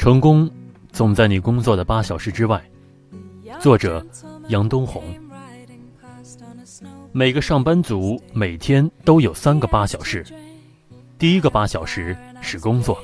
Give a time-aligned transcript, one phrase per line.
[0.00, 0.50] 成功
[0.92, 2.58] 总在你工作的八小时之外。
[3.60, 4.02] 作者：
[4.48, 5.04] 杨东红。
[7.12, 10.24] 每个上班族每天都有三个八小时，
[11.18, 12.98] 第一个八小时是工作，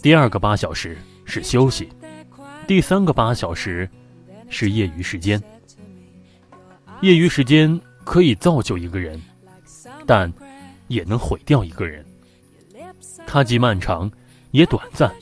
[0.00, 1.88] 第二个八小时是休息，
[2.64, 3.90] 第三个八小时
[4.48, 5.42] 是业余时间。
[7.00, 9.20] 业余时间可以造就一个人，
[10.06, 10.32] 但
[10.86, 12.06] 也能毁掉一个人。
[13.26, 14.08] 它既漫长，
[14.52, 15.12] 也短暂。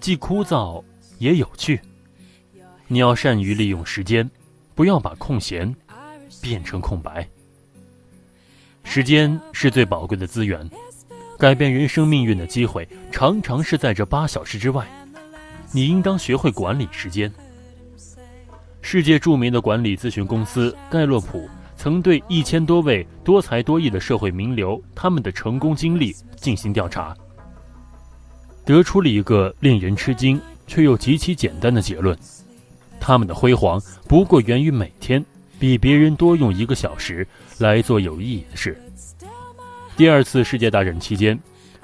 [0.00, 0.82] 既枯燥
[1.18, 1.80] 也有趣。
[2.86, 4.28] 你要善于利用时间，
[4.74, 5.74] 不要把空闲
[6.40, 7.28] 变成空白。
[8.84, 10.68] 时间是最宝贵的资源，
[11.38, 14.86] 改变人生命运的机会常常是在这八小时之外。
[15.72, 17.30] 你应当学会管理时间。
[18.80, 21.46] 世界著名的管理咨询公司盖洛普
[21.76, 27.14] 曾对一千多位多才多艺的社会名流他们的成功经历进行调查。
[28.68, 32.14] 得出了一个令人吃惊却又极其简单的结论：
[33.00, 35.24] 他们的辉煌不过源于每天
[35.58, 38.78] 比别人多用一个小时来做有意义的事。
[39.96, 41.40] 第二次世界大战期间，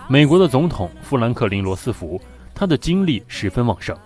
[0.09, 2.21] 美国的总统富兰克林·罗斯福，
[2.55, 3.97] 他的精力十分旺盛，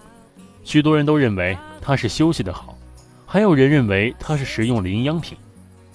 [0.63, 2.79] 许多人都认为他是休息的好，
[3.27, 5.37] 还有人认为他是食用了营养品。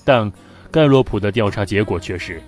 [0.04, 0.30] 但
[0.70, 2.42] 盖洛普的调查结果却是，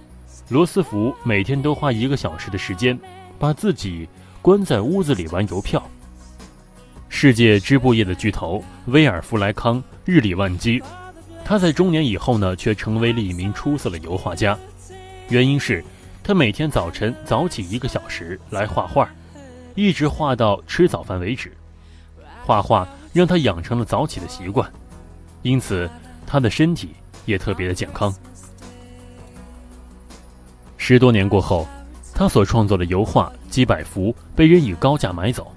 [0.49, 2.99] 罗斯福每天都花一个小时的时间，
[3.39, 4.09] 把自己。
[4.45, 5.81] 关在屋子里玩邮票。
[7.09, 10.79] 世界织布业的巨头威尔弗莱康日理万机，
[11.43, 14.55] 他在中年以后呢，却成为了一名出色的油画家。
[15.29, 15.83] 原因是，
[16.23, 19.09] 他每天早晨早起一个小时来画画，
[19.73, 21.51] 一直画到吃早饭为止。
[22.45, 24.71] 画画让他养成了早起的习惯，
[25.41, 25.89] 因此
[26.27, 26.91] 他的身体
[27.25, 28.13] 也特别的健康。
[30.77, 31.67] 十多年过后。
[32.15, 35.51] 他所创作的油画几百幅被人以高价买走，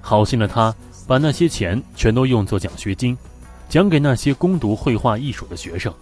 [0.00, 0.74] 好心的他
[1.06, 3.14] 把那些钱全都用作奖学金，
[3.68, 5.92] 奖给那些攻读绘画艺术的学生。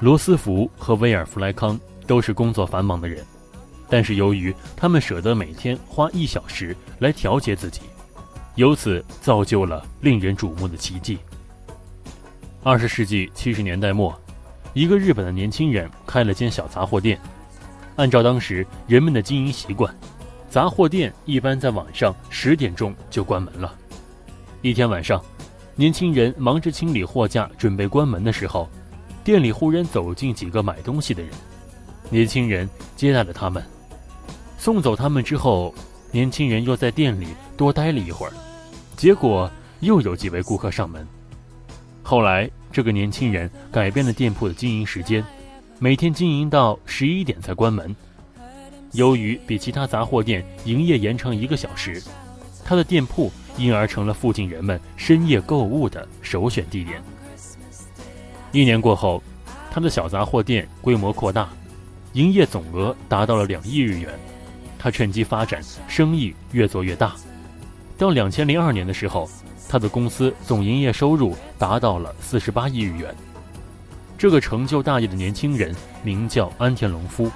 [0.00, 3.22] 罗斯福和威尔弗莱康都是工作繁忙的人，
[3.90, 7.82] 但是由于他们舍得每天花一小时来调节自己，
[8.54, 11.18] 由此造就了令人瞩目的奇迹。
[12.62, 14.18] 二十世纪七十年代末，
[14.74, 17.18] 一个日本的年轻人开了间小杂货店。
[17.96, 19.94] 按照当时人们的经营习惯，
[20.50, 23.72] 杂货店一般在晚上十点钟就关门了。
[24.62, 25.22] 一天晚上，
[25.76, 28.68] 年轻人忙着清理货架，准备关门的时候，
[29.22, 31.30] 店里忽然走进几个买东西的人。
[32.10, 33.64] 年轻人接待了他们，
[34.58, 35.72] 送走他们之后，
[36.10, 38.32] 年轻人又在店里多待了一会儿，
[38.96, 39.48] 结果
[39.80, 41.06] 又有几位顾客上门。
[42.02, 45.24] 后来，这个年轻人改变了店铺的经营时间。
[45.78, 47.94] 每天经营到十一点才关门，
[48.90, 52.02] 由于比其他杂货店营业延长一个小时，
[52.64, 57.00] 他的店铺因而成了附近人们深夜购物的首选地点。
[58.50, 59.22] 一年过后，
[59.70, 61.48] 他的小杂货店规模扩大，
[62.14, 64.10] 营业总额达到了两亿日元。
[64.80, 67.14] 他趁机发展，生意越做越大。
[67.96, 69.30] 到两千零二年的时候，
[69.68, 73.14] 他的公司总营业收入达到了四十八亿日元。
[74.16, 77.30] 这个成就大业的年轻人名叫安田隆夫，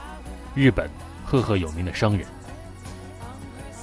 [0.55, 0.89] 日本
[1.25, 2.27] 赫赫有名的商人。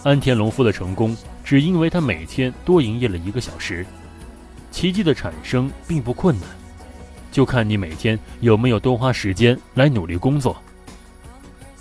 [0.03, 3.85] 安田隆夫的成功只因为他每天多营业了一个小时。
[4.71, 6.49] 奇迹的产生并不困难，
[7.31, 10.57] 就看你每天有没有多花时间来努力工作。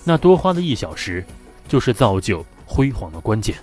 [0.05, 1.25] 那多花的一小时，
[1.67, 3.57] 就是造就辉煌的关键。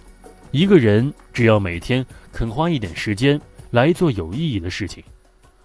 [0.52, 3.40] 一个人只要每天肯花一点时间
[3.72, 5.02] 来做有意义的事情，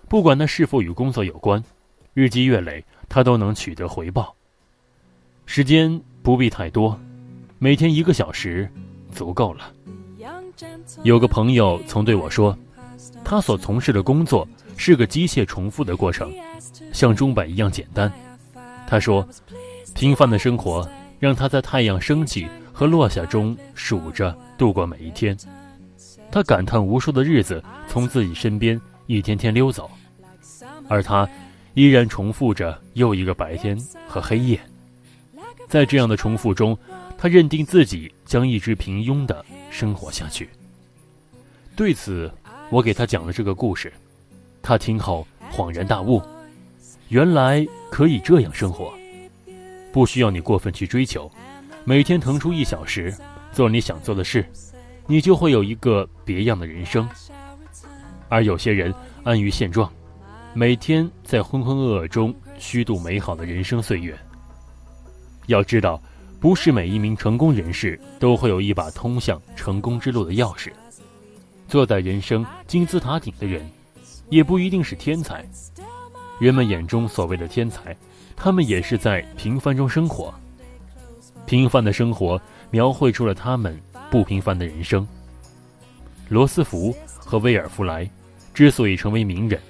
[0.09, 1.63] 不管那是否与工作有关。
[2.15, 4.35] 日积月累，他都能取得回报。
[5.45, 6.99] 时间不必太多，
[7.59, 8.71] 每天一个小时
[9.11, 9.73] 足够了。
[11.03, 12.57] 有个朋友曾对我说，
[13.25, 16.33] 他所从事的工作是个机械重复的过程，
[16.93, 18.11] 像钟摆一样简单。
[18.87, 19.29] 他说，
[19.95, 20.89] 平凡的生活
[21.19, 22.47] 让他在太阳升起
[22.77, 25.35] 和落下中数着度过每一天。
[26.31, 29.91] 他感叹无数的日子从自己身边一天天溜走，
[30.87, 31.27] 而他。
[31.73, 33.79] 依然重复着又一个白天
[34.09, 34.59] 和黑夜，
[35.69, 36.75] 在这样的重复中，
[37.19, 40.49] 他认定自己将一直平庸的生活下去。
[41.77, 42.33] 对此，
[42.71, 43.93] 我给他讲了这个故事，
[44.63, 46.23] 他听后恍然大悟，
[47.11, 48.95] 原来可以这样生活，
[49.93, 51.31] 不需要你过分去追求，
[51.89, 53.17] 每天腾出一小时
[53.53, 54.45] 做你想做的事，
[55.07, 57.09] 你就会有一个别样的人生。
[58.29, 58.93] 而有些人
[59.23, 59.89] 安于现状，
[60.53, 64.19] 每天在浑浑噩噩中虚度美好的人生岁月。
[65.47, 66.03] 要知道，
[66.41, 70.73] 不是每一名成功人士都会有一把通向成功之路的钥匙。
[71.69, 73.65] 坐在人生金字塔顶的人，
[74.29, 75.49] 也不一定是天才。
[76.41, 77.97] 人们眼中所谓的天才，
[78.35, 80.35] 他们也是在平凡中生活。
[81.47, 82.41] 平凡的生活
[82.71, 85.07] 描绘出了他们不平凡的人生。
[86.29, 88.09] 罗斯福和威尔弗莱
[88.53, 89.61] 之所以成为名人，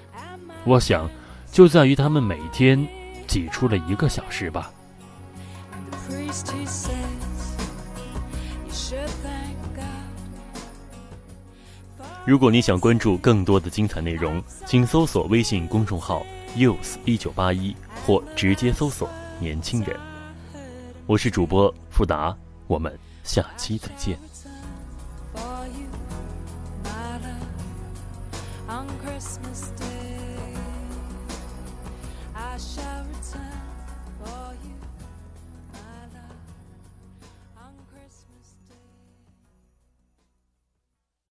[0.64, 1.08] 我想
[1.52, 2.84] 就在于他们每天
[3.26, 4.72] 挤出了一个小时吧。
[12.24, 16.24] 如果你想关注更多的精彩内容，请搜索微信公众号
[16.56, 19.08] “youth 一九八一”或直接搜索
[19.38, 19.96] “年轻人”。
[21.08, 22.36] 我是主播富达，
[22.66, 24.18] 我们下期再见。